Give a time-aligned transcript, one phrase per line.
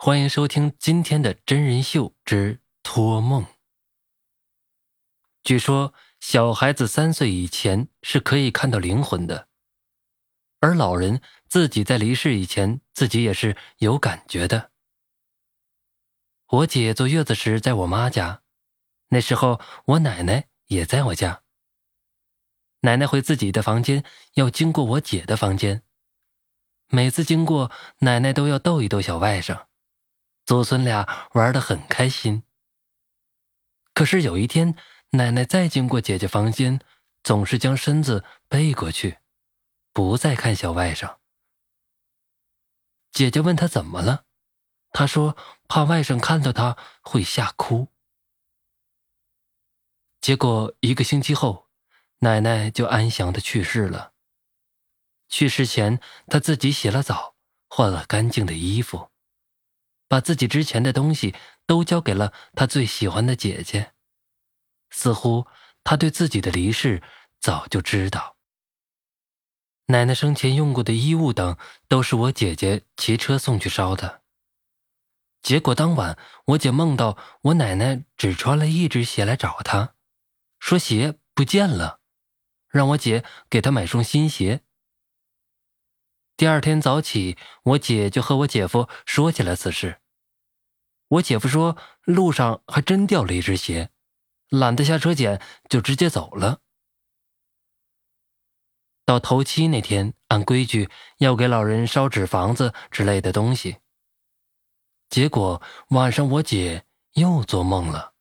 [0.00, 3.44] 欢迎收听今天的真人秀之托梦。
[5.42, 9.48] 据说小孩子三岁以前是可以看到灵魂的，
[10.60, 14.70] 而老人自己在离世以前，自己也是有感觉的。
[16.46, 18.42] 我姐坐月子时在我妈家，
[19.08, 21.42] 那时候我奶奶也在我家。
[22.82, 24.04] 奶奶回自己的房间
[24.34, 25.82] 要经过我姐的房间，
[26.86, 29.66] 每次经过，奶奶都要逗一逗小外甥。
[30.48, 32.42] 祖孙俩玩得很开心。
[33.92, 34.74] 可是有一天，
[35.10, 36.80] 奶奶再经过姐姐房间，
[37.22, 39.18] 总是将身子背过去，
[39.92, 41.18] 不再看小外甥。
[43.12, 44.24] 姐姐问她怎么了，
[44.92, 45.36] 她说
[45.68, 47.88] 怕外甥看到她会吓哭。
[50.22, 51.68] 结果一个星期后，
[52.20, 54.14] 奶奶就安详的去世了。
[55.28, 57.36] 去世前，她自己洗了澡，
[57.68, 59.10] 换了干净的衣服。
[60.08, 61.34] 把自己之前的东西
[61.66, 63.92] 都交给了他最喜欢的姐姐，
[64.90, 65.46] 似乎
[65.84, 67.02] 他对自己的离世
[67.38, 68.36] 早就知道。
[69.86, 71.56] 奶奶生前用过的衣物等
[71.86, 74.22] 都是我姐姐骑车送去烧的。
[75.40, 79.94] 结果当晚，我姐梦到我奶奶只穿了一只鞋来找她，
[80.58, 82.00] 说鞋不见了，
[82.68, 84.62] 让我姐给她买双新鞋。
[86.38, 90.00] 第二天早起，我姐就和我姐夫说起了此事。
[91.08, 93.90] 我姐夫说，路上还真掉了一只鞋，
[94.48, 96.60] 懒得下车捡，就直接走了。
[99.04, 103.78] 到头七那天，按规矩要给老人烧纸房子之类的东西。
[105.08, 108.14] 结果晚上我姐又做梦了，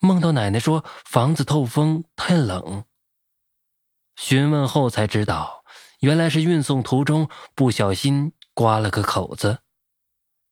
[0.00, 2.84] 梦到奶奶说房子透风太冷。
[4.14, 5.57] 询问后才知道。
[6.00, 9.58] 原来是运送途中不小心刮了个口子，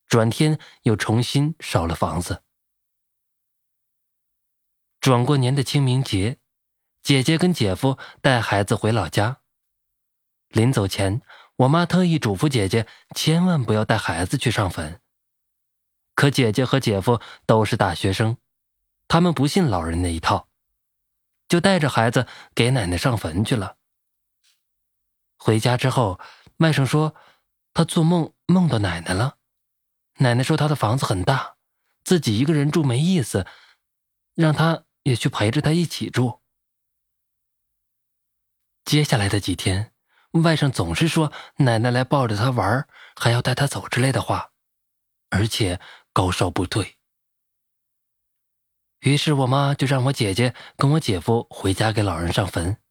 [0.07, 2.43] 转天又重新烧了房子。
[4.99, 6.39] 转过年的清明节，
[7.01, 9.41] 姐姐跟姐夫带孩子回老家。
[10.49, 11.21] 临走前，
[11.57, 12.85] 我妈特意嘱咐姐姐
[13.15, 14.99] 千万不要带孩子去上坟。
[16.13, 18.37] 可姐姐和姐夫都是大学生，
[19.07, 20.49] 他们不信老人那一套，
[21.47, 23.77] 就带着孩子给奶奶上坟去了。
[25.37, 26.19] 回家之后，
[26.57, 27.15] 外甥说，
[27.73, 29.37] 他做梦梦到奶奶了。
[30.19, 31.57] 奶奶说他的房子很大，
[32.03, 33.45] 自己一个人住没意思，
[34.33, 36.41] 让他也去陪着他一起住。
[38.83, 39.93] 接下来的几天，
[40.31, 44.51] 外甥总是说奶奶来抱着他玩，还要带他走之类的话，
[45.29, 45.79] 而且
[46.13, 46.97] 高烧不退。
[49.01, 52.81] 于是我妈就让我姐姐跟我姐夫回家给老人上坟。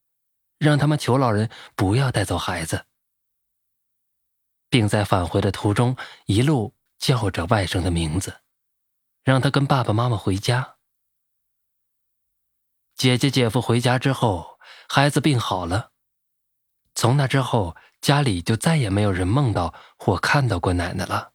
[0.59, 2.87] 让他们求老人不要带走孩子，
[4.69, 8.41] 并在返回的途中一路叫着外甥的名字，
[9.23, 10.77] 让他跟爸爸妈妈回家。
[12.95, 14.59] 姐姐姐夫回家之后，
[14.89, 15.93] 孩子病好了。
[16.95, 21.35] 从那之后，家里就再也没有人梦到或看到过奶奶了。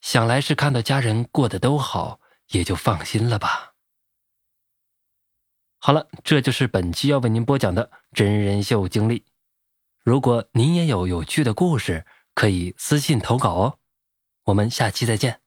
[0.00, 2.20] 想来是看到家人过得都好，
[2.50, 3.73] 也就放心了吧。
[5.86, 9.26] 好了，这就是本期要为您播讲的真人秀经历。
[10.02, 13.78] 如果您也有有趣的故事，可以私信投稿哦。
[14.44, 15.43] 我们下期再见。